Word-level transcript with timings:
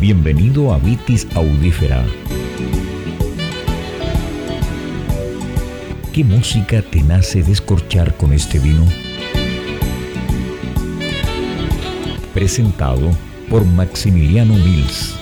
Bienvenido 0.00 0.72
a 0.72 0.78
Vitis 0.78 1.26
Audífera. 1.34 2.06
¿Qué 6.12 6.22
música 6.22 6.82
te 6.82 7.02
nace 7.02 7.42
descorchar 7.42 8.16
con 8.16 8.32
este 8.32 8.60
vino? 8.60 8.86
Presentado 12.32 13.10
por 13.50 13.64
Maximiliano 13.64 14.54
Mills. 14.54 15.16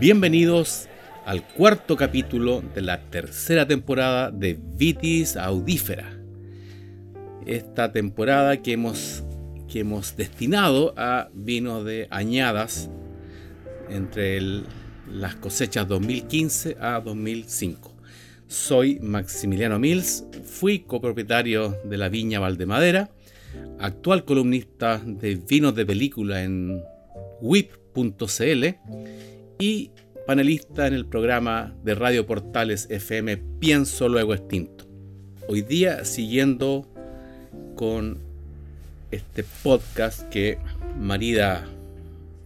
Bienvenidos 0.00 0.88
al 1.24 1.46
cuarto 1.46 1.96
capítulo 1.96 2.62
de 2.74 2.82
la 2.82 3.00
tercera 3.10 3.66
temporada 3.66 4.30
de 4.30 4.58
Vitis 4.60 5.36
Audífera. 5.36 6.18
Esta 7.46 7.92
temporada 7.92 8.62
que 8.62 8.72
hemos, 8.72 9.22
que 9.68 9.80
hemos 9.80 10.16
destinado 10.16 10.94
a 10.96 11.28
vinos 11.32 11.84
de 11.84 12.08
añadas 12.10 12.90
entre 13.88 14.40
las 15.10 15.36
cosechas 15.36 15.86
2015 15.88 16.76
a 16.80 17.00
2005. 17.00 17.94
Soy 18.46 18.98
Maximiliano 19.00 19.78
Mills, 19.78 20.26
fui 20.44 20.80
copropietario 20.80 21.78
de 21.84 21.96
la 21.96 22.08
Viña 22.08 22.40
Valdemadera, 22.40 23.10
actual 23.78 24.24
columnista 24.24 25.00
de 25.04 25.36
vinos 25.36 25.74
de 25.74 25.86
película 25.86 26.42
en 26.42 26.82
whip.cl 27.40 28.66
y 29.58 29.90
panelista 30.26 30.86
en 30.86 30.94
el 30.94 31.06
programa 31.06 31.74
de 31.82 31.94
Radio 31.94 32.26
Portales 32.26 32.86
FM 32.90 33.38
Pienso 33.58 34.08
Luego 34.08 34.34
Extinto. 34.34 34.86
Hoy 35.48 35.62
día 35.62 36.04
siguiendo 36.04 36.86
con 37.74 38.18
este 39.10 39.44
podcast 39.62 40.28
que 40.28 40.58
marida 40.98 41.66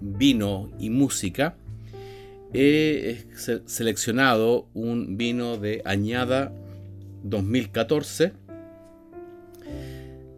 vino 0.01 0.71
y 0.79 0.89
música, 0.89 1.57
he 2.55 3.25
seleccionado 3.67 4.69
un 4.73 5.19
vino 5.19 5.59
de 5.59 5.83
añada 5.85 6.53
2014 7.25 8.33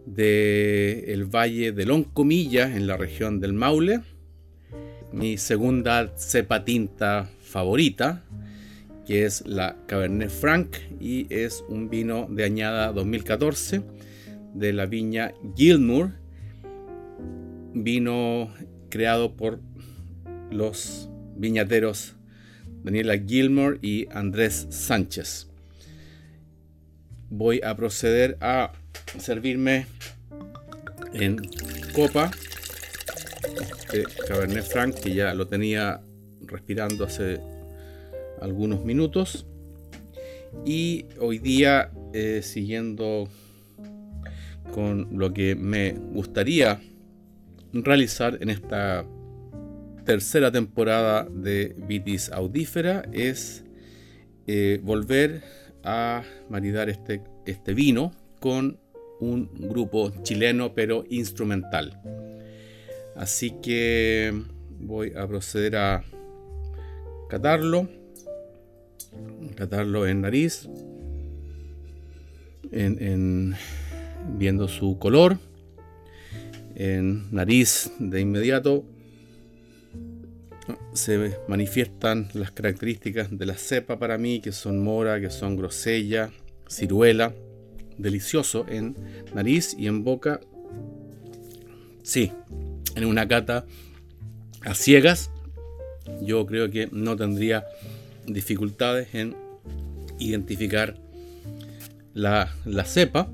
de 0.06 1.12
el 1.12 1.24
Valle 1.26 1.70
de 1.70 1.86
Loncomilla 1.86 2.74
en 2.74 2.86
la 2.88 2.96
región 2.96 3.38
del 3.38 3.52
Maule 3.52 4.00
mi 5.12 5.38
segunda 5.38 6.12
cepa 6.16 6.64
tinta 6.64 7.30
favorita, 7.48 8.22
que 9.06 9.24
es 9.24 9.46
la 9.46 9.76
Cabernet 9.86 10.30
Franc 10.30 10.76
y 11.00 11.26
es 11.30 11.64
un 11.68 11.88
vino 11.88 12.26
de 12.30 12.44
añada 12.44 12.92
2014 12.92 13.82
de 14.54 14.72
la 14.72 14.86
viña 14.86 15.32
Gilmour, 15.56 16.12
vino 17.74 18.52
creado 18.90 19.34
por 19.34 19.60
los 20.50 21.08
viñateros 21.36 22.14
Daniela 22.82 23.18
Gilmour 23.18 23.78
y 23.82 24.08
Andrés 24.10 24.66
Sánchez. 24.70 25.48
Voy 27.30 27.60
a 27.62 27.76
proceder 27.76 28.36
a 28.40 28.72
servirme 29.18 29.86
en 31.12 31.36
copa 31.94 32.30
este 33.92 34.04
Cabernet 34.26 34.64
Franc 34.64 34.94
que 34.94 35.14
ya 35.14 35.34
lo 35.34 35.48
tenía 35.48 36.00
respirando 36.48 37.04
hace 37.04 37.40
algunos 38.40 38.84
minutos. 38.84 39.46
Y 40.64 41.06
hoy 41.20 41.38
día, 41.38 41.90
eh, 42.12 42.40
siguiendo 42.42 43.28
con 44.72 45.08
lo 45.18 45.32
que 45.32 45.54
me 45.54 45.92
gustaría 45.92 46.80
realizar 47.72 48.38
en 48.40 48.50
esta 48.50 49.04
tercera 50.04 50.50
temporada 50.50 51.28
de 51.30 51.74
Vitis 51.86 52.30
Audífera, 52.30 53.02
es 53.12 53.64
eh, 54.46 54.80
volver 54.82 55.42
a 55.84 56.22
maridar 56.48 56.88
este, 56.88 57.22
este 57.44 57.74
vino 57.74 58.12
con 58.40 58.78
un 59.20 59.50
grupo 59.68 60.12
chileno 60.22 60.74
pero 60.74 61.04
instrumental. 61.08 62.00
Así 63.16 63.50
que 63.62 64.32
voy 64.78 65.12
a 65.16 65.26
proceder 65.26 65.76
a 65.76 66.04
catarlo. 67.28 67.88
Catarlo 69.54 70.06
en 70.06 70.22
nariz. 70.22 70.68
En, 72.70 73.54
viendo 74.36 74.68
su 74.68 74.98
color. 74.98 75.38
En 76.74 77.32
nariz 77.32 77.90
de 77.98 78.20
inmediato 78.20 78.84
se 80.92 81.38
manifiestan 81.48 82.28
las 82.34 82.50
características 82.50 83.36
de 83.36 83.46
la 83.46 83.56
cepa 83.56 83.98
para 83.98 84.18
mí, 84.18 84.40
que 84.40 84.52
son 84.52 84.82
mora, 84.82 85.20
que 85.20 85.30
son 85.30 85.56
grosella, 85.56 86.30
ciruela, 86.68 87.34
delicioso 87.96 88.66
en 88.68 88.96
nariz 89.34 89.74
y 89.78 89.86
en 89.86 90.04
boca. 90.04 90.40
Sí, 92.02 92.32
en 92.94 93.04
una 93.04 93.28
cata 93.28 93.64
a 94.62 94.74
ciegas, 94.74 95.30
yo 96.22 96.46
creo 96.46 96.70
que 96.70 96.88
no 96.92 97.16
tendría 97.16 97.66
dificultades 98.26 99.14
en 99.14 99.34
identificar 100.18 100.96
la, 102.14 102.48
cepa. 102.84 103.30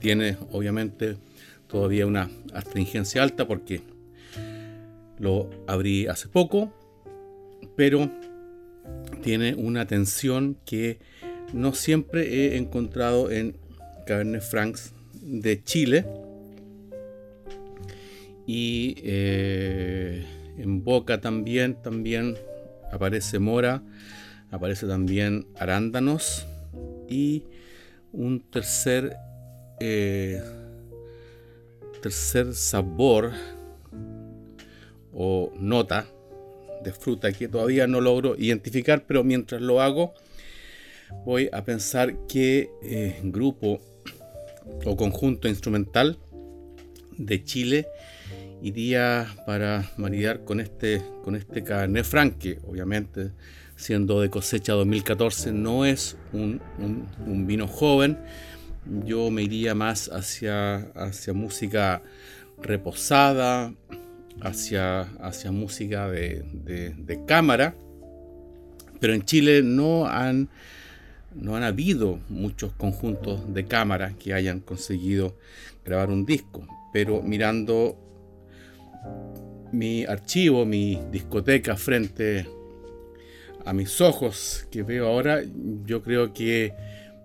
Tiene 0.00 0.36
obviamente 0.52 1.16
todavía 1.66 2.06
una 2.06 2.30
astringencia 2.52 3.22
alta 3.22 3.46
porque 3.46 3.82
lo 5.18 5.50
abrí 5.66 6.06
hace 6.06 6.28
poco, 6.28 6.72
pero 7.76 8.10
tiene 9.22 9.54
una 9.54 9.86
tensión 9.86 10.56
que 10.64 10.98
no 11.52 11.74
siempre 11.74 12.52
he 12.52 12.56
encontrado 12.56 13.30
en 13.30 13.56
Cabernet 14.06 14.42
Francs 14.42 14.92
de 15.20 15.62
Chile 15.64 16.06
y 18.46 18.94
eh, 19.02 20.24
en 20.58 20.84
boca 20.84 21.20
también, 21.20 21.80
también 21.82 22.36
aparece 22.92 23.38
mora, 23.38 23.82
aparece 24.50 24.86
también 24.86 25.46
arándanos 25.56 26.46
y 27.08 27.44
un 28.12 28.40
tercer, 28.40 29.16
eh, 29.80 30.42
tercer 32.02 32.54
sabor 32.54 33.32
o 35.12 35.52
nota 35.58 36.06
de 36.82 36.92
fruta 36.92 37.32
que 37.32 37.48
todavía 37.48 37.86
no 37.86 38.00
logro 38.00 38.36
identificar, 38.36 39.04
pero 39.06 39.24
mientras 39.24 39.60
lo 39.60 39.80
hago 39.80 40.14
voy 41.24 41.48
a 41.52 41.64
pensar 41.64 42.14
qué 42.28 42.70
eh, 42.82 43.20
grupo 43.24 43.80
o 44.84 44.96
conjunto 44.96 45.48
instrumental 45.48 46.18
de 47.16 47.42
Chile 47.44 47.86
iría 48.62 49.26
para 49.46 49.90
maridar 49.96 50.44
con 50.44 50.60
este, 50.60 51.02
con 51.24 51.36
este 51.36 51.62
Franc, 52.04 52.38
que 52.38 52.58
obviamente 52.66 53.32
siendo 53.78 54.20
de 54.20 54.28
cosecha 54.28 54.72
2014 54.72 55.52
no 55.52 55.84
es 55.84 56.16
un, 56.32 56.60
vino 57.46 57.66
joven. 57.68 58.18
Yo 59.04 59.30
me 59.30 59.42
iría 59.42 59.74
más 59.74 60.08
hacia, 60.08 60.76
hacia 60.94 61.32
música 61.32 62.02
reposada, 62.60 63.72
hacia, 64.40 65.02
hacia 65.20 65.52
música 65.52 66.08
de, 66.08 66.44
de, 66.64 67.24
cámara. 67.26 67.76
Pero 68.98 69.14
en 69.14 69.24
Chile 69.24 69.62
no 69.62 70.06
han, 70.06 70.48
no 71.34 71.54
han 71.54 71.62
habido 71.62 72.18
muchos 72.28 72.72
conjuntos 72.72 73.52
de 73.54 73.66
cámara 73.66 74.14
que 74.18 74.34
hayan 74.34 74.58
conseguido 74.58 75.36
grabar 75.84 76.10
un 76.10 76.26
disco. 76.26 76.66
Pero 76.92 77.22
mirando 77.22 78.07
mi 79.72 80.04
archivo, 80.04 80.64
mi 80.64 81.00
discoteca 81.10 81.76
frente 81.76 82.46
a 83.64 83.72
mis 83.72 84.00
ojos 84.00 84.66
que 84.70 84.82
veo 84.82 85.06
ahora, 85.06 85.42
yo 85.84 86.02
creo 86.02 86.32
que 86.32 86.72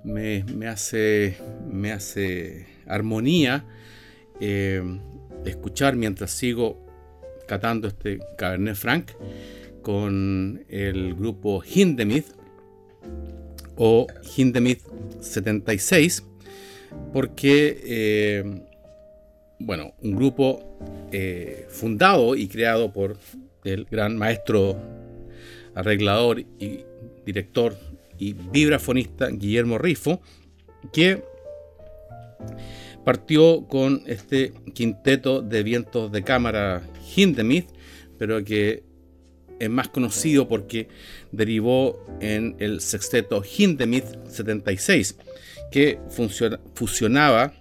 me, 0.03 0.43
hace, 0.67 1.37
me 1.69 1.91
hace 1.91 2.65
armonía 2.85 3.65
eh, 4.41 4.83
escuchar 5.45 5.95
mientras 5.95 6.31
sigo 6.31 6.85
catando 7.47 7.87
este 7.87 8.19
Cabernet 8.37 8.75
Franc 8.75 9.11
con 9.81 10.65
el 10.69 11.13
grupo 11.15 11.63
Hindemith 11.63 12.27
o 13.75 14.07
Hindemith 14.35 14.81
76 15.21 16.23
porque 17.11 17.81
eh, 17.83 18.63
bueno, 19.59 19.93
un 20.01 20.15
grupo 20.15 20.77
eh, 21.11 21.67
fundado 21.69 22.35
y 22.35 22.47
creado 22.47 22.91
por 22.91 23.17
el 23.63 23.85
gran 23.85 24.17
maestro, 24.17 24.77
arreglador 25.75 26.39
y 26.59 26.85
director 27.25 27.77
y 28.17 28.33
vibrafonista 28.33 29.27
Guillermo 29.27 29.77
Rifo, 29.77 30.21
que 30.91 31.23
partió 33.03 33.67
con 33.67 34.03
este 34.05 34.53
quinteto 34.73 35.41
de 35.41 35.63
vientos 35.63 36.11
de 36.11 36.23
cámara 36.23 36.83
Hindemith, 37.15 37.67
pero 38.17 38.43
que 38.43 38.83
es 39.59 39.69
más 39.69 39.89
conocido 39.89 40.47
porque 40.47 40.87
derivó 41.31 42.03
en 42.19 42.55
el 42.59 42.81
sexteto 42.81 43.43
Hindemith 43.43 44.05
76, 44.27 45.17
que 45.71 45.99
fusionaba, 46.73 47.53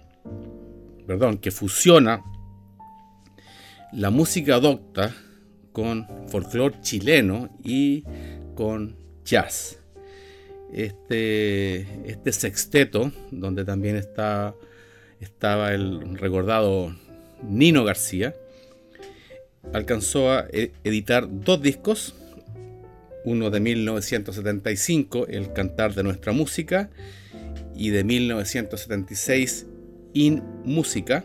perdón, 1.05 1.37
que 1.37 1.51
fusiona 1.51 2.23
la 3.91 4.09
música 4.09 4.59
docta 4.59 5.13
con 5.71 6.07
folclore 6.27 6.81
chileno 6.81 7.49
y 7.63 8.03
con 8.55 8.95
jazz. 9.25 9.79
Este, 10.71 11.81
este 12.09 12.31
sexteto, 12.31 13.11
donde 13.31 13.63
también 13.63 13.95
está, 13.95 14.55
estaba 15.19 15.73
el 15.73 16.17
recordado 16.17 16.95
Nino 17.47 17.83
García, 17.83 18.33
alcanzó 19.71 20.31
a 20.31 20.47
e-, 20.51 20.71
editar 20.83 21.27
dos 21.29 21.61
discos, 21.61 22.15
uno 23.25 23.49
de 23.49 23.59
1975, 23.59 25.27
El 25.27 25.53
Cantar 25.53 25.93
de 25.93 26.03
Nuestra 26.03 26.33
Música, 26.33 26.89
y 27.75 27.89
de 27.89 28.03
1976, 28.03 29.67
In 30.13 30.43
Música, 30.63 31.23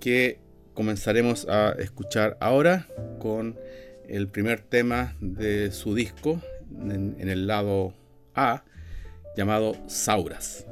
que 0.00 0.40
comenzaremos 0.74 1.48
a 1.48 1.72
escuchar 1.78 2.36
ahora 2.40 2.88
con 3.20 3.58
el 4.08 4.28
primer 4.28 4.60
tema 4.60 5.16
de 5.20 5.70
su 5.70 5.94
disco 5.94 6.40
en, 6.72 7.16
en 7.18 7.28
el 7.28 7.46
lado 7.46 7.94
A, 8.34 8.64
llamado 9.36 9.76
Sauras. 9.86 10.66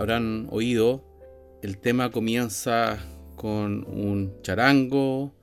Habrán 0.00 0.46
oído, 0.50 1.04
el 1.62 1.76
tema 1.76 2.10
comienza 2.10 2.96
con 3.36 3.84
un 3.84 4.40
charango, 4.40 5.34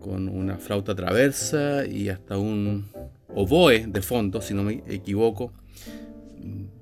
con 0.00 0.28
una 0.28 0.58
flauta 0.58 0.96
traversa 0.96 1.86
y 1.86 2.08
hasta 2.08 2.36
un 2.36 2.90
oboe 3.32 3.86
de 3.86 4.02
fondo, 4.02 4.42
si 4.42 4.54
no 4.54 4.64
me 4.64 4.82
equivoco. 4.88 5.52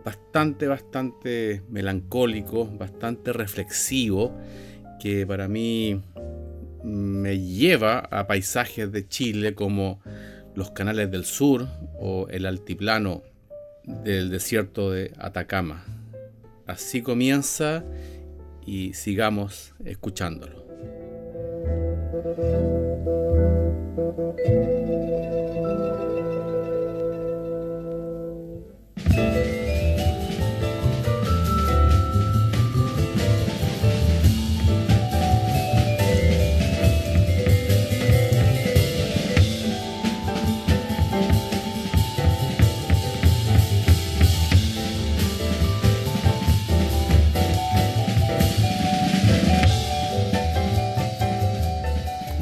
Bastante, 0.03 0.67
bastante 0.67 1.63
melancólico, 1.69 2.65
bastante 2.65 3.35
reflexivo, 3.35 4.35
que 4.99 5.27
para 5.27 5.47
mí 5.47 6.01
me 6.83 7.39
lleva 7.39 7.99
a 7.99 8.27
paisajes 8.27 8.91
de 8.91 9.07
Chile 9.07 9.55
como 9.55 10.01
los 10.55 10.71
canales 10.71 11.11
del 11.11 11.27
sur 11.27 11.69
o 12.01 12.29
el 12.31 12.47
altiplano 12.47 13.25
del 13.85 14.31
desierto 14.31 14.91
de 14.91 15.13
Atacama. 15.19 15.98
Así 16.69 17.01
comienza 17.01 17.83
y 18.67 18.93
sigamos 18.93 19.75
escuchándolo. 19.87 20.69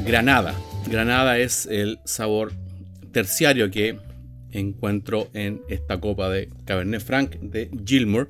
Granada. 0.06 0.54
Granada 0.88 1.36
es 1.38 1.66
el 1.66 1.98
sabor 2.04 2.52
terciario 3.10 3.72
que 3.72 3.98
encuentro 4.52 5.28
en 5.34 5.62
esta 5.68 5.98
copa 5.98 6.30
de 6.30 6.48
Cabernet 6.64 7.02
Franc 7.02 7.34
de 7.40 7.68
Gilmore, 7.84 8.28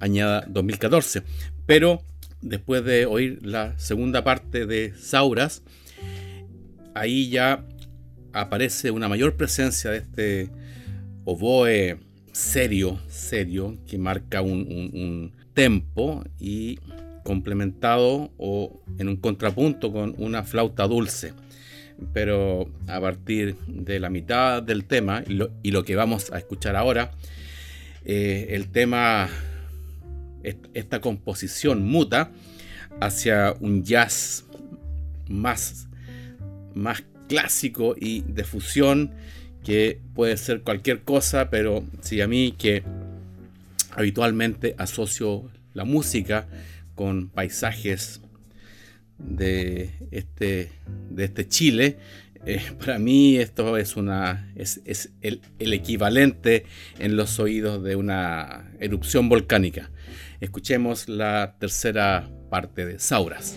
añada 0.00 0.46
2014. 0.48 1.22
Pero 1.66 2.02
después 2.40 2.82
de 2.82 3.04
oír 3.04 3.44
la 3.44 3.78
segunda 3.78 4.24
parte 4.24 4.64
de 4.64 4.94
Sauras, 4.98 5.62
ahí 6.94 7.28
ya 7.28 7.62
aparece 8.32 8.90
una 8.90 9.06
mayor 9.06 9.36
presencia 9.36 9.90
de 9.90 9.98
este 9.98 10.50
oboe 11.26 11.98
serio, 12.32 12.98
serio, 13.06 13.76
que 13.86 13.98
marca 13.98 14.40
un, 14.40 14.60
un 14.94 15.32
tempo 15.52 16.24
y 16.38 16.78
complementado 17.24 18.30
o 18.38 18.82
en 18.98 19.08
un 19.08 19.16
contrapunto 19.16 19.92
con 19.92 20.14
una 20.18 20.42
flauta 20.42 20.86
dulce. 20.86 21.32
Pero 22.12 22.70
a 22.88 23.00
partir 23.00 23.56
de 23.66 24.00
la 24.00 24.08
mitad 24.08 24.62
del 24.62 24.84
tema 24.84 25.22
y 25.26 25.70
lo, 25.70 25.84
que 25.84 25.96
vamos 25.96 26.32
a 26.32 26.38
escuchar 26.38 26.76
ahora, 26.76 27.12
eh, 28.04 28.48
el 28.50 28.68
tema, 28.68 29.28
esta 30.42 31.00
composición 31.00 31.84
muta 31.84 32.30
hacia 33.00 33.54
un 33.60 33.84
jazz 33.84 34.46
más, 35.28 35.88
más 36.74 37.04
clásico 37.28 37.94
y 37.98 38.22
de 38.22 38.44
fusión 38.44 39.12
que 39.64 40.00
puede 40.14 40.36
ser 40.36 40.62
cualquier 40.62 41.02
cosa, 41.02 41.50
pero 41.50 41.84
si 42.00 42.20
a 42.20 42.26
mí 42.26 42.54
que 42.56 42.82
habitualmente 43.94 44.74
asocio 44.78 45.50
la 45.74 45.84
música 45.84 46.48
con 47.00 47.30
paisajes 47.30 48.20
de 49.16 49.88
este, 50.10 50.70
de 51.08 51.24
este 51.24 51.48
Chile. 51.48 51.96
Eh, 52.44 52.60
para 52.78 52.98
mí 52.98 53.38
esto 53.38 53.78
es, 53.78 53.96
una, 53.96 54.52
es, 54.54 54.82
el, 55.22 55.40
el, 55.58 55.72
equivalente 55.72 56.66
en 56.98 57.16
los 57.16 57.40
oídos 57.40 57.82
de 57.82 57.96
una 57.96 58.70
erupción 58.80 59.30
volcánica. 59.30 59.90
Escuchemos 60.42 61.08
la 61.08 61.56
tercera 61.58 62.28
parte 62.50 62.84
de 62.84 62.98
Sauras. 62.98 63.56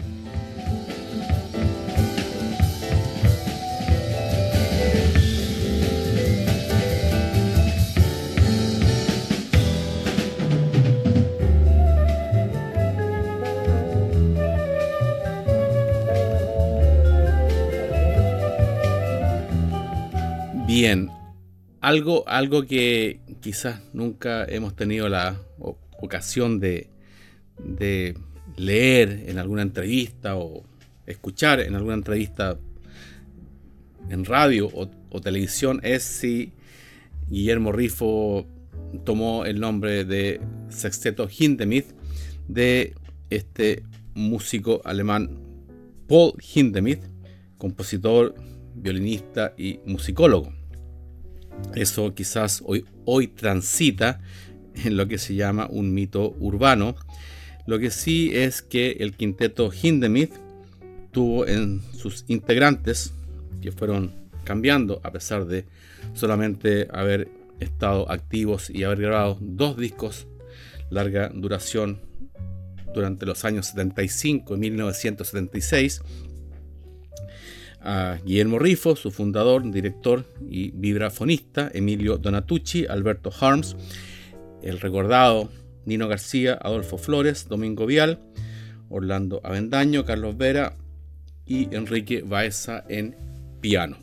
Bien, 20.76 21.12
algo, 21.82 22.28
algo 22.28 22.66
que 22.66 23.20
quizás 23.42 23.80
nunca 23.94 24.44
hemos 24.44 24.76
tenido 24.76 25.08
la 25.08 25.40
ocasión 26.02 26.60
de, 26.60 26.90
leer 28.58 29.26
en 29.28 29.38
alguna 29.38 29.62
entrevista 29.62 30.36
o 30.36 30.64
escuchar 31.06 31.60
en 31.60 31.76
alguna 31.76 31.94
entrevista 31.94 32.58
en 34.10 34.26
radio 34.26 34.68
o, 34.74 35.22
televisión 35.22 35.80
es 35.84 36.02
si 36.02 36.54
Guillermo 37.30 37.72
Rifo 37.72 38.48
tomó 39.04 39.46
el 39.46 39.60
nombre 39.60 40.06
de 40.06 40.42
Sexteto 40.70 41.30
Hindemith 41.30 41.94
de 42.48 42.96
este 43.30 43.84
músico 44.16 44.82
alemán 44.86 45.38
Paul 46.08 46.34
Hindemith, 46.42 47.04
compositor, 47.60 48.34
violinista 48.74 49.54
y 49.56 49.80
musicólogo. 49.86 50.63
Eso 51.76 52.14
quizás 52.14 52.62
hoy, 52.66 52.86
hoy 53.06 53.28
transita 53.28 54.22
en 54.76 54.98
lo 54.98 55.08
que 55.08 55.18
se 55.18 55.36
llama 55.36 55.68
un 55.70 55.94
mito 55.94 56.36
urbano. 56.40 56.96
Lo 57.66 57.80
que 57.80 57.92
sí 57.92 58.32
es 58.34 58.62
que 58.62 58.98
el 59.00 59.14
quinteto 59.14 59.72
Hindemith 59.72 60.34
tuvo 61.12 61.48
en 61.48 61.82
sus 61.94 62.26
integrantes 62.28 63.14
que 63.62 63.72
fueron 63.72 64.12
cambiando 64.44 65.00
a 65.04 65.12
pesar 65.12 65.46
de 65.46 65.66
solamente 66.14 66.88
haber 66.92 67.30
estado 67.60 68.12
activos 68.12 68.70
y 68.70 68.84
haber 68.84 69.02
grabado 69.02 69.38
dos 69.40 69.78
discos 69.78 70.28
larga 70.90 71.30
duración 71.34 72.00
durante 72.94 73.26
los 73.26 73.44
años 73.46 73.68
75 73.68 74.56
y 74.56 74.60
1976. 74.60 76.02
A 77.84 78.18
Guillermo 78.24 78.60
Rifo, 78.60 78.96
su 78.96 79.12
fundador, 79.12 79.70
director 79.70 80.26
y 80.50 80.72
vibrafonista, 80.72 81.70
Emilio 81.74 82.18
Donatucci, 82.18 82.86
Alberto 82.86 83.30
Harms, 83.38 83.76
el 84.62 84.80
recordado 84.80 85.50
Nino 85.86 86.08
García, 86.08 86.58
Adolfo 86.62 86.98
Flores, 86.98 87.48
Domingo 87.50 87.86
Vial, 87.86 88.20
Orlando 88.90 89.42
Avendaño, 89.44 90.06
Carlos 90.06 90.38
Vera 90.38 90.76
y 91.46 91.76
Enrique 91.76 92.22
Baeza 92.22 92.86
en 92.88 93.18
piano. 93.60 93.98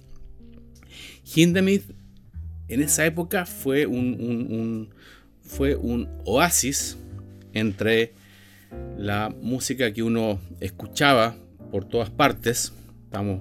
Hindemith 1.35 1.85
en 2.69 2.83
esa 2.83 3.07
época 3.07 3.47
fue 3.47 3.87
un, 3.87 4.91
fue 5.43 5.75
un 5.75 6.09
oasis 6.25 6.97
entre 7.53 8.13
la 8.97 9.35
música 9.43 9.93
que 9.93 10.03
uno 10.03 10.41
escuchaba 10.61 11.37
por 11.71 11.85
todas 11.85 12.11
partes. 12.11 12.73
Estamos 13.11 13.41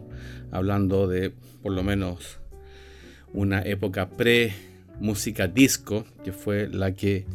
hablando 0.49 1.07
de 1.07 1.31
por 1.61 1.73
lo 1.73 1.83
menos 1.83 2.39
una 3.33 3.61
época 3.61 4.09
pre-música 4.09 5.47
disco, 5.47 6.07
que 6.23 6.33
fue 6.33 6.67
la 6.67 6.95
que 6.95 7.27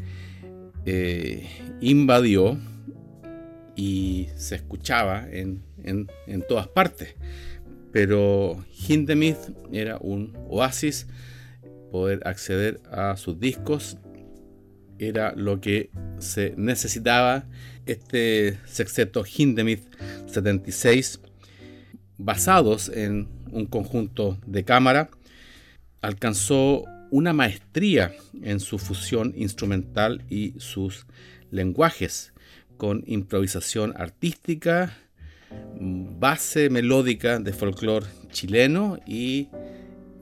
eh, 0.84 1.48
invadió 1.80 2.58
y 3.76 4.30
se 4.34 4.56
escuchaba 4.56 5.28
en, 5.30 5.62
todas 6.48 6.66
partes. 6.66 7.14
Pero 7.92 8.64
Hindemith 8.88 9.38
era 9.70 9.98
un 9.98 10.36
oasis, 10.48 11.06
poder 11.92 12.20
acceder 12.26 12.80
a 12.90 13.16
sus 13.16 13.38
discos 13.38 13.96
era 14.98 15.34
lo 15.36 15.60
que 15.60 15.90
se 16.18 16.54
necesitaba. 16.56 17.46
Este 17.86 18.58
sexteto 18.66 19.24
Hindemith 19.24 19.84
76, 20.26 21.20
basados 22.18 22.88
en 22.88 23.28
un 23.50 23.66
conjunto 23.66 24.38
de 24.46 24.64
cámara, 24.64 25.10
alcanzó 26.00 26.84
una 27.10 27.32
maestría 27.32 28.12
en 28.42 28.60
su 28.60 28.78
fusión 28.78 29.32
instrumental 29.36 30.22
y 30.28 30.54
sus 30.58 31.06
lenguajes, 31.50 32.32
con 32.76 33.04
improvisación 33.06 33.94
artística, 33.96 34.96
base 35.78 36.70
melódica 36.70 37.38
de 37.38 37.52
folclore 37.52 38.06
chileno 38.30 38.98
y 39.06 39.48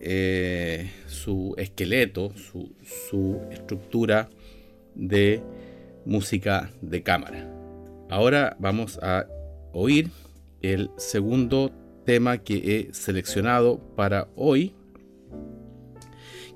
eh, 0.00 0.90
su 1.06 1.54
esqueleto, 1.56 2.32
su, 2.36 2.74
su 3.10 3.40
estructura 3.50 4.28
de 4.94 5.42
música 6.04 6.70
de 6.82 7.02
cámara. 7.02 7.48
Ahora 8.10 8.56
vamos 8.58 8.98
a 9.00 9.26
oír 9.72 10.10
el 10.60 10.90
segundo 10.96 11.72
tema 12.04 12.38
que 12.38 12.54
he 12.88 12.94
seleccionado 12.94 13.78
para 13.96 14.28
hoy, 14.36 14.74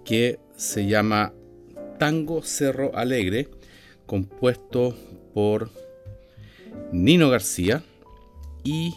que 0.05 0.39
se 0.57 0.87
llama 0.87 1.33
Tango 1.99 2.43
Cerro 2.43 2.97
Alegre, 2.97 3.49
compuesto 4.07 4.97
por 5.35 5.71
Nino 6.93 7.29
García 7.29 7.83
y 8.65 8.95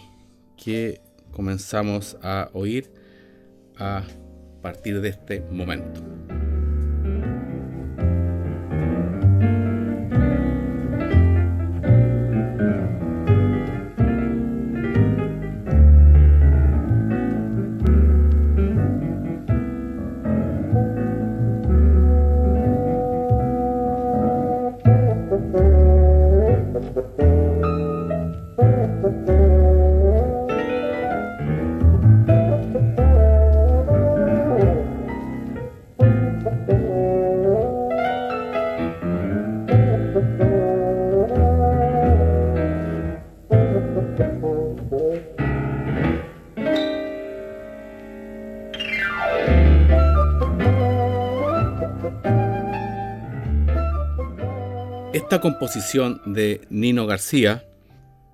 que 0.58 1.02
comenzamos 1.32 2.18
a 2.22 2.50
oír 2.54 2.92
a 3.78 4.04
partir 4.62 5.02
de 5.02 5.10
este 5.10 5.42
momento. 5.42 6.02
Composición 55.42 56.22
de 56.26 56.62
Nino 56.70 57.06
García 57.06 57.66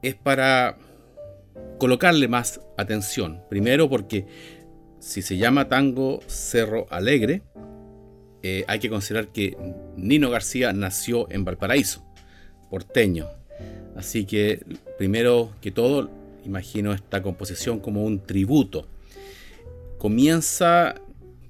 es 0.02 0.16
para 0.16 0.78
colocarle 1.78 2.28
más 2.28 2.62
atención. 2.78 3.42
Primero 3.50 3.90
porque 3.90 4.26
si 5.00 5.22
se 5.22 5.38
llama 5.38 5.68
tango 5.68 6.22
Cerro 6.28 6.88
Alegre, 6.90 7.44
eh, 8.44 8.64
hay 8.68 8.80
que 8.80 8.90
considerar 8.90 9.30
que 9.30 9.58
Nino 9.96 10.30
García 10.30 10.74
nació 10.74 11.30
en 11.32 11.46
Valparaíso, 11.46 12.06
porteño. 12.70 13.28
Así 13.96 14.26
que 14.26 14.64
primero 14.98 15.52
que 15.62 15.72
todo, 15.72 16.10
imagino 16.44 16.94
esta 16.94 17.22
composición 17.22 17.80
como 17.80 18.04
un 18.04 18.20
tributo. 18.20 18.88
Comienza 19.98 20.96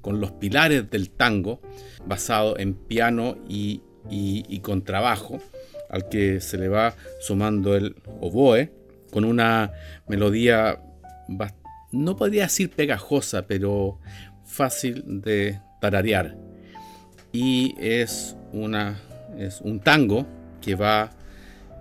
con 0.01 0.21
los 0.21 0.31
pilares 0.31 0.89
del 0.89 1.09
tango, 1.09 1.59
basado 2.05 2.57
en 2.59 2.75
piano 2.75 3.37
y 3.49 3.81
y, 4.09 4.59
con 4.59 4.83
trabajo, 4.83 5.39
al 5.89 6.09
que 6.09 6.41
se 6.41 6.57
le 6.57 6.67
va 6.67 6.95
sumando 7.19 7.75
el 7.75 7.95
oboe, 8.21 8.71
con 9.11 9.23
una 9.23 9.71
melodía, 10.07 10.79
no 11.91 12.15
podría 12.15 12.43
decir 12.43 12.69
pegajosa, 12.69 13.47
pero 13.47 13.99
fácil 14.45 15.21
de 15.21 15.59
tararear. 15.81 16.35
Y 17.31 17.75
es, 17.79 18.35
una, 18.53 18.99
es 19.37 19.61
un 19.61 19.79
tango 19.79 20.25
que 20.61 20.75
va, 20.75 21.11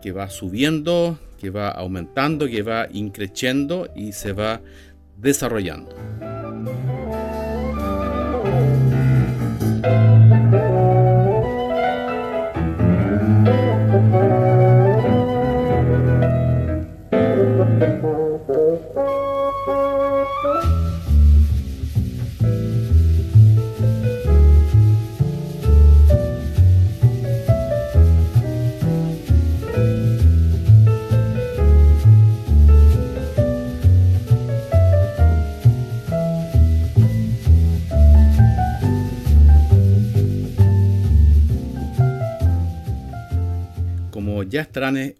que 0.02 0.12
va 0.12 0.28
subiendo, 0.31 1.19
que 1.40 1.50
va 1.50 1.69
aumentando, 1.69 2.47
que 2.47 2.62
va 2.62 2.88
increciendo 2.93 3.88
y 3.95 4.12
se 4.12 4.33
va 4.33 4.61
desarrollando. 5.16 5.95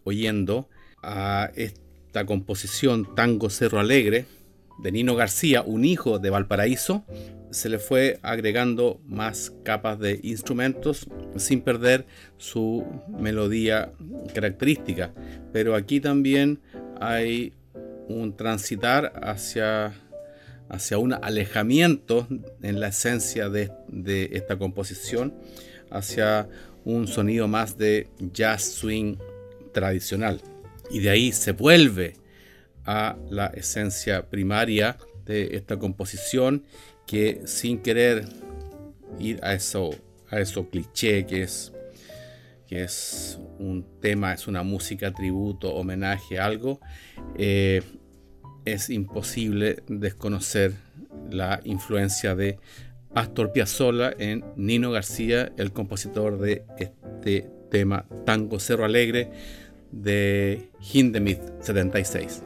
Oyendo 0.03 0.69
a 1.01 1.51
esta 1.55 2.27
composición 2.27 3.15
Tango 3.15 3.51
Cerro 3.51 3.79
Alegre 3.79 4.27
de 4.83 4.91
Nino 4.91 5.15
García, 5.15 5.63
un 5.63 5.85
hijo 5.85 6.19
de 6.19 6.31
Valparaíso, 6.31 7.05
se 7.51 7.69
le 7.69 7.79
fue 7.79 8.19
agregando 8.23 9.01
más 9.07 9.53
capas 9.63 10.01
de 10.01 10.19
instrumentos 10.25 11.07
sin 11.37 11.61
perder 11.61 12.05
su 12.37 12.85
melodía 13.17 13.93
característica. 14.35 15.13
Pero 15.53 15.77
aquí 15.77 16.01
también 16.01 16.61
hay 17.01 17.53
un 18.09 18.37
transitar 18.37 19.13
hacia, 19.23 19.93
hacia 20.69 20.99
un 20.99 21.13
alejamiento 21.13 22.27
en 22.61 22.81
la 22.81 22.89
esencia 22.89 23.49
de 23.49 23.71
esta 24.33 24.59
composición, 24.59 25.33
hacia 25.91 26.49
un 26.85 27.07
sonido 27.07 27.47
más 27.47 27.79
de 27.79 28.09
jazz 28.33 28.65
swing 28.65 29.17
tradicional. 29.75 30.41
Y 30.91 31.01
de 31.01 31.11
ahí 31.11 31.33
se 31.33 31.53
vuelve 31.53 32.15
a 32.87 33.17
la 33.29 33.49
esencia 33.49 34.31
primaria 34.31 34.97
de 35.27 35.57
esta 35.57 35.79
composición 35.79 36.65
que 37.07 37.43
sin 37.45 37.79
querer 37.81 38.25
ir 39.19 39.41
a 39.43 39.55
eso, 39.55 39.91
a 40.31 40.41
eso 40.41 40.69
cliché 40.71 41.27
que 41.27 41.43
es, 41.43 41.73
que 42.67 42.85
es 42.85 43.39
un 43.59 43.87
tema, 44.01 44.33
es 44.33 44.47
una 44.47 44.63
música 44.63 45.13
tributo, 45.13 45.75
homenaje 45.75 46.39
algo, 46.39 46.81
eh, 47.37 47.83
es 48.65 48.91
imposible 48.91 49.83
desconocer 49.89 50.73
la 51.31 51.61
influencia 51.65 52.35
de 52.35 52.59
Astor 53.15 53.53
Piazzolla 53.53 54.15
en 54.19 54.45
Nino 54.57 54.91
García, 54.91 55.53
el 55.57 55.73
compositor 55.73 56.39
de 56.39 56.65
este 56.79 57.51
tema 57.71 58.07
Tango 58.25 58.59
Cerro 58.59 58.85
Alegre 58.85 59.31
de 60.03 60.71
Hindemith 60.81 61.41
76. 61.61 62.43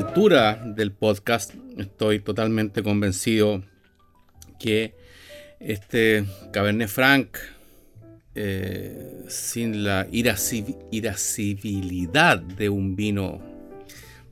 Altura 0.00 0.60
del 0.64 0.92
podcast 0.92 1.52
estoy 1.76 2.20
totalmente 2.20 2.82
convencido 2.82 3.62
que 4.58 4.94
este 5.58 6.24
Cabernet 6.52 6.88
Franc, 6.88 7.36
eh, 8.34 9.26
sin 9.28 9.84
la 9.84 10.06
irascibilidad 10.10 12.38
de 12.38 12.70
un 12.70 12.96
vino 12.96 13.42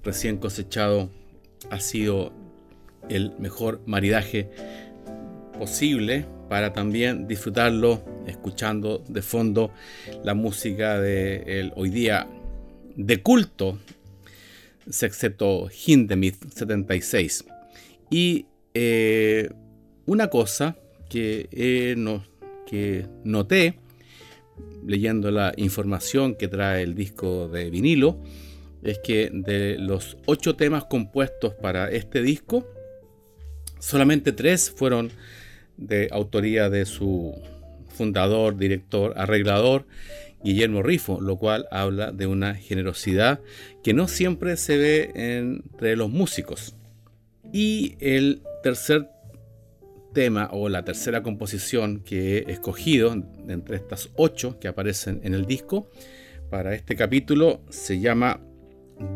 recién 0.02 0.38
cosechado, 0.38 1.10
ha 1.70 1.80
sido 1.80 2.32
el 3.10 3.34
mejor 3.38 3.82
maridaje 3.84 4.48
posible 5.58 6.24
para 6.48 6.72
también 6.72 7.28
disfrutarlo 7.28 8.02
escuchando 8.26 9.04
de 9.06 9.20
fondo 9.20 9.70
la 10.24 10.32
música 10.32 10.98
de 10.98 11.70
hoy 11.76 11.90
día 11.90 12.26
de 12.96 13.22
culto 13.22 13.78
Sexteto 14.90 15.68
Hindemith 15.68 16.52
76. 16.52 17.44
Y 18.10 18.46
eh, 18.74 19.50
una 20.06 20.28
cosa 20.28 20.76
que, 21.08 21.94
no, 21.96 22.24
que 22.66 23.06
noté 23.24 23.78
leyendo 24.86 25.30
la 25.30 25.52
información 25.56 26.34
que 26.34 26.48
trae 26.48 26.82
el 26.82 26.94
disco 26.94 27.48
de 27.48 27.70
vinilo 27.70 28.18
es 28.82 28.98
que 29.00 29.30
de 29.32 29.76
los 29.78 30.16
ocho 30.26 30.56
temas 30.56 30.84
compuestos 30.84 31.54
para 31.54 31.90
este 31.90 32.22
disco, 32.22 32.66
solamente 33.80 34.32
tres 34.32 34.70
fueron 34.70 35.10
de 35.76 36.08
autoría 36.10 36.70
de 36.70 36.86
su 36.86 37.34
fundador, 37.88 38.56
director, 38.56 39.14
arreglador 39.16 39.86
Guillermo 40.42 40.82
Rifo, 40.82 41.20
lo 41.20 41.36
cual 41.36 41.66
habla 41.70 42.12
de 42.12 42.26
una 42.26 42.54
generosidad 42.54 43.40
que 43.82 43.94
no 43.94 44.08
siempre 44.08 44.56
se 44.56 44.76
ve 44.76 45.10
entre 45.14 45.96
los 45.96 46.10
músicos. 46.10 46.76
Y 47.52 47.96
el 48.00 48.42
tercer 48.62 49.08
tema 50.12 50.48
o 50.52 50.68
la 50.68 50.84
tercera 50.84 51.22
composición 51.22 52.00
que 52.00 52.38
he 52.38 52.52
escogido 52.52 53.12
entre 53.12 53.76
estas 53.76 54.10
ocho 54.16 54.58
que 54.58 54.68
aparecen 54.68 55.20
en 55.22 55.34
el 55.34 55.46
disco 55.46 55.90
para 56.50 56.74
este 56.74 56.96
capítulo 56.96 57.60
se 57.68 58.00
llama 58.00 58.40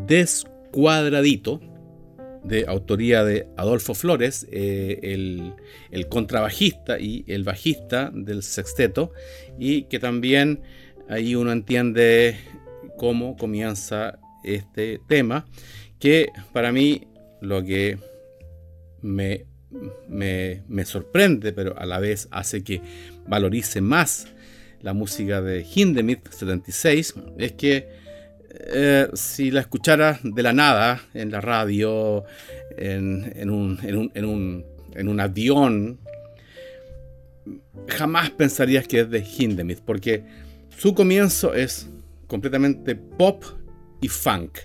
Descuadradito 0.07 1.59
de 2.43 2.65
autoría 2.67 3.23
de 3.23 3.47
Adolfo 3.55 3.95
Flores, 3.95 4.45
eh, 4.51 4.99
el, 5.01 5.53
el, 5.91 6.07
contrabajista 6.09 6.99
y 6.99 7.23
el 7.27 7.43
bajista 7.43 8.11
del 8.13 8.43
sexteto, 8.43 9.13
y 9.57 9.83
que 9.83 9.99
también 9.99 10.61
ahí 11.09 11.35
uno 11.35 11.51
entiende 11.51 12.37
cómo 12.97 13.37
comienza 13.37 14.19
este 14.43 14.99
tema, 15.07 15.45
que 15.99 16.29
para 16.51 16.71
mí 16.71 17.07
lo 17.41 17.63
que 17.63 17.97
me, 19.01 19.45
me, 20.07 20.85
sorprende, 20.85 21.53
pero 21.53 21.77
a 21.77 21.85
la 21.85 21.99
vez 21.99 22.27
hace 22.31 22.63
que 22.63 22.81
valorice 23.27 23.81
más 23.81 24.27
la 24.81 24.93
música 24.93 25.41
de 25.41 25.63
Hindemith 25.63 26.29
76, 26.29 27.15
es 27.37 27.51
que 27.53 27.87
eh, 28.49 29.07
si 29.13 29.49
la 29.49 29.61
escuchara 29.61 30.19
de 30.23 30.43
la 30.43 30.53
nada 30.53 31.01
en 31.13 31.31
la 31.31 31.41
radio, 31.41 32.23
en, 32.77 33.49
un, 33.49 33.79
en, 33.81 34.25
un, 34.25 34.65
en 34.93 35.07
un 35.07 35.19
avión, 35.19 35.99
jamás 37.87 38.29
pensarías 38.31 38.87
que 38.87 39.01
es 39.01 39.09
de 39.09 39.19
Hindemith, 39.19 39.81
porque 39.81 40.23
su 40.83 40.93
comienzo 40.93 41.53
es 41.53 41.89
completamente 42.27 42.93
pop 42.93 43.45
y 44.01 44.09
funk, 44.09 44.57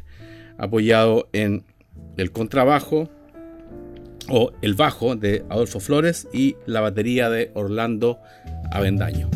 apoyado 0.59 1.29
en 1.33 1.65
el 2.17 2.33
contrabajo 2.33 3.09
o 4.29 4.51
el 4.61 4.75
bajo 4.75 5.15
de 5.15 5.45
Adolfo 5.49 5.79
Flores 5.79 6.27
y 6.33 6.57
la 6.67 6.81
batería 6.81 7.31
de 7.31 7.53
Orlando 7.55 8.19
Avendaño. 8.73 9.31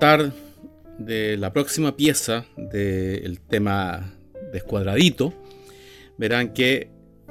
De 0.00 1.36
la 1.36 1.52
próxima 1.52 1.96
pieza 1.96 2.44
del 2.56 3.40
tema 3.40 4.14
Descuadradito, 4.52 5.34
verán 6.16 6.52
que 6.52 6.88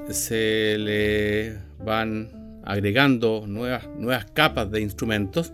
se 0.09 0.77
le 0.77 1.57
van 1.85 2.61
agregando 2.65 3.45
nuevas, 3.47 3.87
nuevas 3.97 4.25
capas 4.25 4.69
de 4.69 4.81
instrumentos 4.81 5.53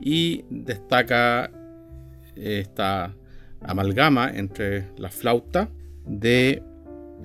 y 0.00 0.44
destaca 0.50 1.50
esta 2.36 3.14
amalgama 3.62 4.30
entre 4.30 4.84
la 4.98 5.08
flauta 5.08 5.70
de 6.04 6.62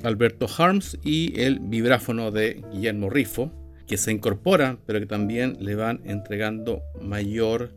Alberto 0.04 0.48
Harms 0.58 0.98
y 1.04 1.42
el 1.42 1.60
vibráfono 1.60 2.32
de 2.32 2.64
Guillermo 2.72 3.10
Rifo, 3.10 3.52
que 3.86 3.98
se 3.98 4.14
incorporan, 4.14 4.80
pero 4.86 5.02
que 5.02 5.08
también 5.08 5.58
le 5.60 5.76
van 5.76 6.00
entregando 6.06 6.82
mayor 7.02 7.72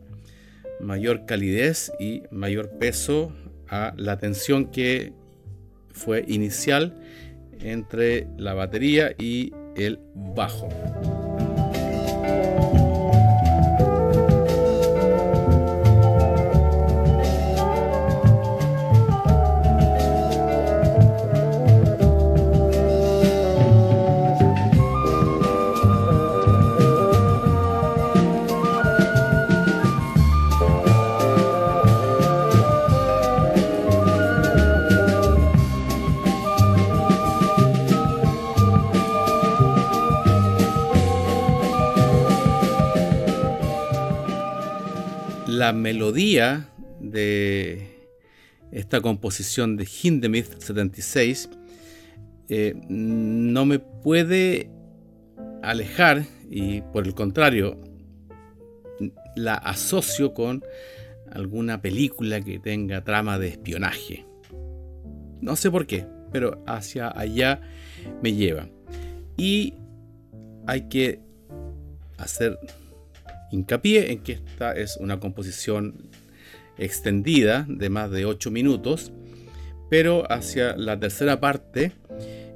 mayor 0.79 1.25
calidez 1.25 1.91
y 1.99 2.23
mayor 2.31 2.69
peso 2.79 3.33
a 3.67 3.93
la 3.97 4.17
tensión 4.17 4.71
que 4.71 5.13
fue 5.91 6.23
inicial 6.27 6.95
entre 7.59 8.27
la 8.37 8.53
batería 8.53 9.13
y 9.17 9.53
el 9.75 9.99
bajo. 10.35 10.69
La 45.69 45.73
melodía 45.73 46.67
de 46.99 48.07
esta 48.71 49.01
composición 49.01 49.77
de 49.77 49.85
Hindemith 49.85 50.59
76 50.59 51.47
eh, 52.47 52.73
no 52.89 53.65
me 53.67 53.77
puede 53.77 54.71
alejar 55.61 56.25
y 56.49 56.81
por 56.81 57.05
el 57.05 57.13
contrario 57.13 57.77
la 59.35 59.53
asocio 59.53 60.33
con 60.33 60.63
alguna 61.31 61.83
película 61.83 62.41
que 62.41 62.57
tenga 62.57 63.03
trama 63.03 63.37
de 63.37 63.49
espionaje. 63.49 64.25
No 65.39 65.55
sé 65.55 65.69
por 65.69 65.85
qué, 65.85 66.07
pero 66.31 66.63
hacia 66.65 67.15
allá 67.15 67.61
me 68.23 68.33
lleva. 68.33 68.67
Y 69.37 69.75
hay 70.65 70.89
que 70.89 71.19
hacer 72.17 72.57
hincapié 73.51 74.11
en 74.11 74.19
que 74.19 74.33
esta 74.33 74.73
es 74.73 74.97
una 74.97 75.19
composición 75.19 76.09
extendida 76.77 77.65
de 77.67 77.89
más 77.89 78.09
de 78.11 78.25
8 78.25 78.51
minutos, 78.51 79.11
pero 79.89 80.31
hacia 80.31 80.77
la 80.77 80.99
tercera 80.99 81.39
parte 81.39 81.91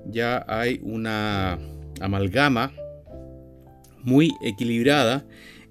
ya 0.06 0.46
hay 0.48 0.80
una 0.84 1.60
amalgama 2.00 2.74
muy 4.02 4.34
equilibrada 4.42 5.26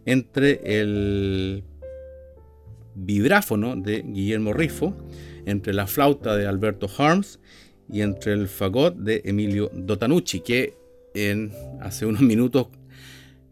entre 0.04 0.60
el 0.64 1.64
vibráfono 2.94 3.76
de 3.76 4.02
Guillermo 4.02 4.52
Rifo, 4.52 4.94
entre 5.46 5.72
la 5.72 5.86
flauta 5.86 6.36
de 6.36 6.46
Alberto 6.46 6.88
Harms 6.98 7.40
y 7.90 8.00
entre 8.00 8.32
el 8.32 8.48
fagot 8.48 8.96
de 8.96 9.22
Emilio 9.24 9.70
Dotanucci, 9.74 10.40
que 10.40 10.74
en 11.14 11.52
hace 11.80 12.06
unos 12.06 12.22
minutos 12.22 12.68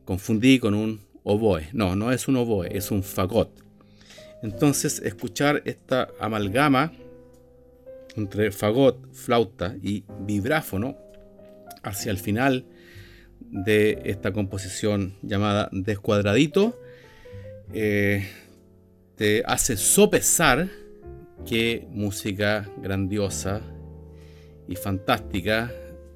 confundí 0.05 0.59
con 0.59 0.75
un 0.75 1.10
oboe. 1.25 1.69
No, 1.73 1.97
no 1.97 2.13
es 2.13 2.29
un 2.29 2.37
oboe, 2.37 2.77
es 2.77 2.91
un 2.91 3.03
fagot. 3.03 3.51
Entonces, 4.43 5.01
escuchar 5.05 5.63
esta 5.65 6.09
amalgama 6.19 6.93
entre 8.17 8.51
fagot, 8.53 9.13
flauta 9.13 9.77
y 9.83 10.05
vibráfono 10.21 10.97
hacia 11.83 12.11
el 12.11 12.19
final 12.19 12.65
de 13.41 14.03
esta 14.05 14.33
composición 14.33 15.17
llamada 15.23 15.69
Descuadradito 15.73 16.79
eh, 17.73 18.29
te 19.17 19.43
hace 19.47 19.77
sopesar 19.77 20.69
qué 21.47 21.87
música 21.91 22.69
grandiosa 22.83 23.61
y 24.69 24.77
fantástica 24.77 25.73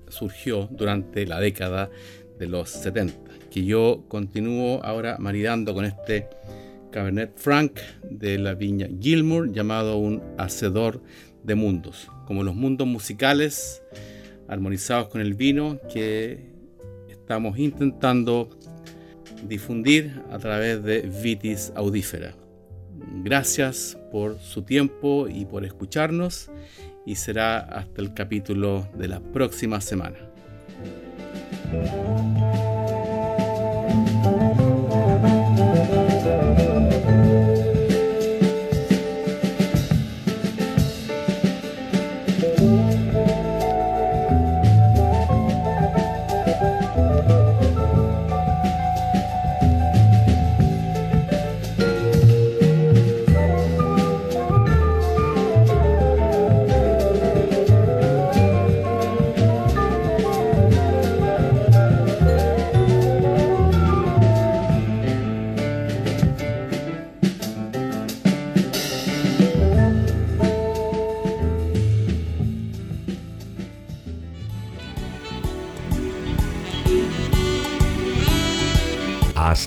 surgió 0.08 0.68
durante 0.70 1.26
la 1.26 1.40
década 1.40 1.90
de 2.38 2.46
los 2.46 2.70
70, 2.70 3.23
que 3.54 3.64
yo 3.64 4.02
continúo 4.08 4.80
ahora 4.82 5.16
maridando 5.20 5.74
con 5.74 5.84
este 5.84 6.28
Cabernet 6.90 7.38
Franc 7.38 7.78
de 8.02 8.36
la 8.36 8.54
viña 8.54 8.88
Gilmour 9.00 9.52
llamado 9.52 9.96
un 9.96 10.20
hacedor 10.38 11.00
de 11.44 11.54
mundos, 11.54 12.10
como 12.26 12.42
los 12.42 12.56
mundos 12.56 12.88
musicales 12.88 13.80
armonizados 14.48 15.06
con 15.06 15.20
el 15.20 15.34
vino 15.34 15.78
que 15.92 16.50
estamos 17.08 17.56
intentando 17.56 18.50
difundir 19.46 20.20
a 20.32 20.38
través 20.40 20.82
de 20.82 21.02
Vitis 21.02 21.72
Audífera. 21.76 22.34
Gracias 23.22 23.96
por 24.10 24.40
su 24.40 24.62
tiempo 24.62 25.28
y 25.28 25.44
por 25.44 25.64
escucharnos 25.64 26.50
y 27.06 27.14
será 27.14 27.58
hasta 27.58 28.02
el 28.02 28.14
capítulo 28.14 28.88
de 28.98 29.06
la 29.06 29.20
próxima 29.20 29.80
semana. 29.80 30.18